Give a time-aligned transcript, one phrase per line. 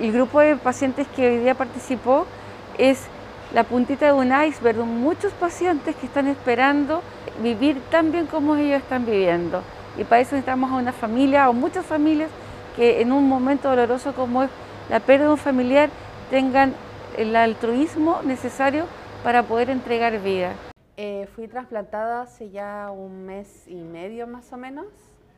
[0.00, 2.24] El grupo de pacientes que hoy día participó
[2.78, 3.06] es
[3.52, 7.02] la puntita de un iceberg muchos pacientes que están esperando
[7.42, 9.62] vivir tan bien como ellos están viviendo.
[9.98, 12.30] Y para eso necesitamos a una familia o muchas familias
[12.76, 14.50] que en un momento doloroso como es
[14.88, 15.90] la pérdida de un familiar
[16.30, 16.72] tengan
[17.18, 18.86] el altruismo necesario
[19.22, 20.54] para poder entregar vida.
[20.96, 24.86] Eh, fui trasplantada hace ya un mes y medio más o menos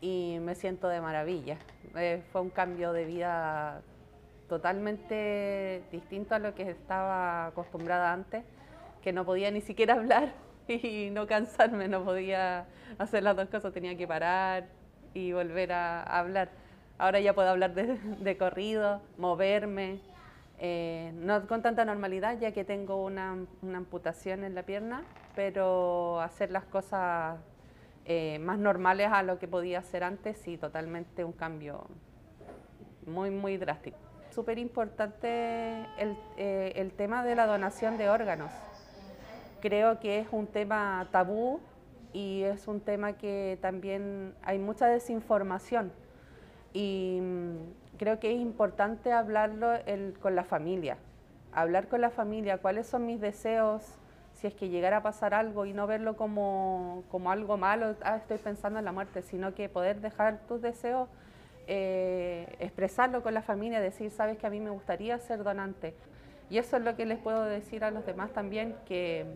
[0.00, 1.56] y me siento de maravilla.
[1.96, 3.82] Eh, fue un cambio de vida
[4.54, 8.44] totalmente distinto a lo que estaba acostumbrada antes,
[9.02, 10.32] que no podía ni siquiera hablar
[10.68, 12.66] y no cansarme, no podía
[12.98, 14.68] hacer las dos cosas, tenía que parar
[15.12, 16.50] y volver a, hablar.
[16.98, 19.98] Ahora ya puedo hablar de, corrido, moverme,
[20.60, 23.36] eh, no con tanta normalidad ya que tengo una,
[23.74, 25.02] amputación en la pierna,
[25.34, 27.40] pero hacer las cosas
[28.04, 31.88] eh, más normales a lo que podía hacer antes y totalmente un cambio
[33.04, 34.03] muy, muy drástico
[34.34, 35.28] súper importante
[36.36, 38.50] eh, el, tema de la donación de órganos.
[39.60, 41.60] Creo que es un tema tabú
[42.12, 45.92] y es un tema que también hay mucha desinformación
[46.72, 49.72] y mm, creo que es importante hablarlo
[50.20, 50.98] con la familia,
[51.52, 53.82] hablar con la familia cuáles son mis deseos,
[54.34, 58.16] si es que llegara a pasar algo y no verlo como, como algo malo, ah,
[58.16, 61.08] estoy pensando en la muerte, sino que poder dejar tus deseos
[61.66, 65.94] eh, expresarlo con la familia, decir, sabes que a mí me gustaría ser donante.
[66.50, 69.26] Y eso es lo que les puedo decir a los demás también, que,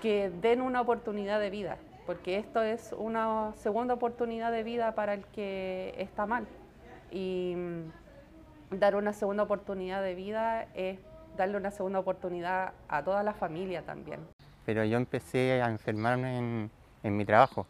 [0.00, 5.14] que den una oportunidad de vida, porque esto es una segunda oportunidad de vida para
[5.14, 6.46] el que está mal.
[7.10, 10.98] Y mm, dar una segunda oportunidad de vida es
[11.36, 14.20] darle una segunda oportunidad a toda la familia también.
[14.64, 16.70] Pero yo empecé a enfermarme en,
[17.02, 17.66] en mi trabajo.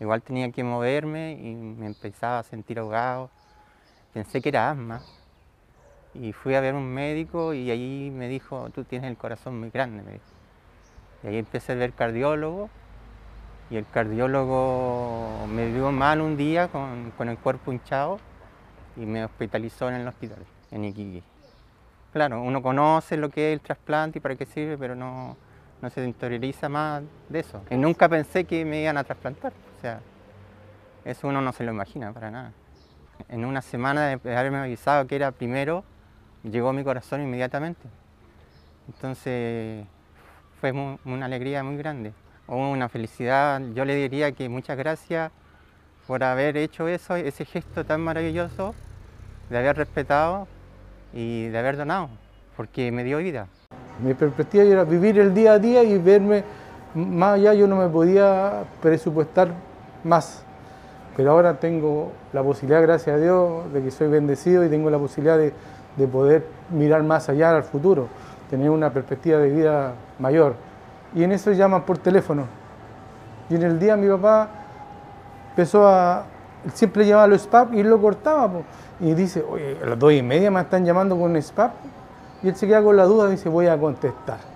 [0.00, 3.30] Igual tenía que moverme y me empezaba a sentir ahogado.
[4.14, 5.02] Pensé que era asma.
[6.14, 9.70] Y fui a ver un médico y ahí me dijo, tú tienes el corazón muy
[9.70, 10.20] grande.
[11.22, 12.70] Y ahí empecé a ver cardiólogo
[13.70, 18.18] y el cardiólogo me vio mal un día con, el cuerpo hinchado
[18.96, 20.38] y me hospitalizó en el hospital,
[20.72, 21.22] en Iquique.
[22.12, 25.36] Claro, uno conoce lo que es el trasplante y para qué sirve, pero no,
[25.80, 27.62] no se interioriza más de eso.
[27.70, 29.52] Y nunca pensé que me iban a trasplantar.
[29.80, 30.00] O sea,
[31.06, 32.52] eso uno no se lo imagina para nada.
[33.30, 35.84] En una semana de haberme avisado que era primero,
[36.42, 37.88] llegó mi corazón inmediatamente.
[38.88, 39.86] Entonces
[40.60, 42.12] fue una alegría muy grande,
[42.46, 43.62] una felicidad.
[43.72, 45.32] Yo le diría que muchas gracias
[46.06, 48.74] por haber hecho eso, ese gesto tan maravilloso,
[49.48, 50.46] de haber respetado
[51.14, 52.10] y de haber donado,
[52.54, 53.46] porque me dio vida.
[54.02, 56.44] Mi perspectiva era vivir el día a día y verme
[56.94, 59.69] más allá, yo no me podía presupuestar
[60.04, 60.42] más.
[61.16, 64.98] Pero ahora tengo la posibilidad, gracias a Dios, de que soy bendecido y tengo la
[64.98, 65.52] posibilidad de,
[66.06, 68.08] poder mirar más allá al futuro,
[68.48, 70.54] tener una perspectiva de vida mayor.
[71.14, 72.44] Y en eso llaman por teléfono.
[73.50, 74.48] Y en el día mi papá
[75.50, 76.24] empezó a,
[76.72, 78.50] siempre llamaba a los SPAP y lo cortaba.
[78.98, 81.72] Y dice, oye, a las dos y media me están llamando con SPAP.
[82.42, 84.49] Y él se queda con la duda y dice, voy a contestar.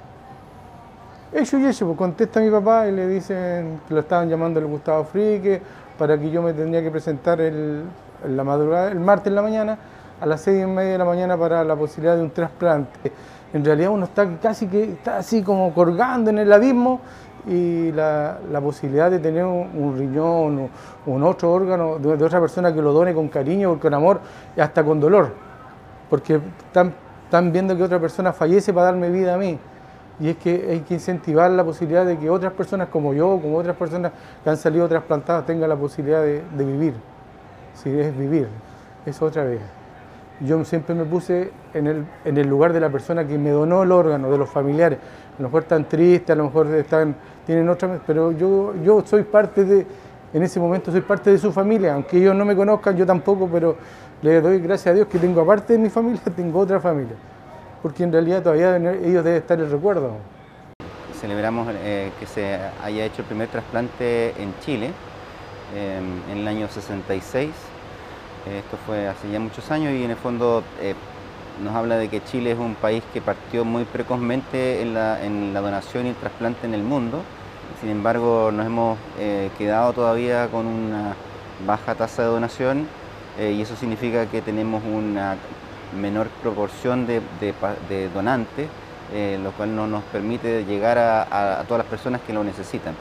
[1.34, 4.60] Eso y eso, pues contesta a mi papá y le dicen que lo estaban llamando
[4.60, 5.60] el Gustavo Frique
[5.98, 7.82] para que yo me tendría que presentar el,
[8.28, 9.78] la madrugada, el martes en la mañana
[10.20, 13.10] a las seis y media de la mañana para la posibilidad de un trasplante.
[13.52, 17.00] En realidad uno está casi que está así como colgando en el abismo
[17.48, 20.70] y la, posibilidad de tener un, riñón
[21.04, 24.20] o un otro órgano de, otra persona que lo done con cariño, con amor
[24.56, 25.32] y hasta con dolor,
[26.08, 29.58] porque están viendo que otra persona fallece para darme vida a mí
[30.20, 33.56] y es que hay que incentivar la posibilidad de que otras personas como yo, como
[33.56, 36.94] otras personas que han salido trasplantadas, tengan la posibilidad de, vivir.
[37.74, 38.48] Si es vivir,
[39.04, 39.60] es otra vez.
[40.40, 44.30] Yo siempre me puse en el, lugar de la persona que me donó el órgano,
[44.30, 44.98] de los familiares.
[45.38, 48.00] A lo mejor están tristes, a lo mejor están, tienen otra...
[48.06, 49.86] Pero yo, yo soy parte de,
[50.32, 53.48] en ese momento soy parte de su familia, aunque ellos no me conozcan, yo tampoco,
[53.52, 53.76] pero
[54.22, 57.16] le doy gracias a Dios que tengo aparte de mi familia, tengo otra familia
[57.84, 60.12] porque en realidad todavía ellos deben estar el recuerdo.
[61.20, 64.90] Celebramos eh, que se haya hecho el primer trasplante en Chile
[65.76, 67.50] em, en el año 66.
[68.56, 70.94] esto fue hace ya muchos años y en el fondo eh,
[71.62, 76.06] nos habla de que Chile es un país que partió muy precozmente en la, donación
[76.06, 77.20] y el trasplante en el mundo.
[77.82, 81.14] Sin embargo, nos hemos eh, quedado todavía con una
[81.66, 82.88] baja tasa de donación
[83.38, 85.36] y eso significa que tenemos una
[85.94, 87.22] menor proporción de,
[88.12, 88.68] donantes,
[89.12, 92.94] eh, lo cual no nos permite llegar a todas las personas que lo necesitan.